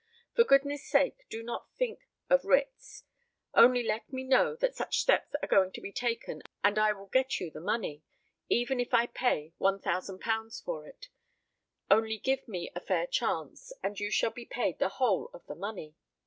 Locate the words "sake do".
0.89-1.43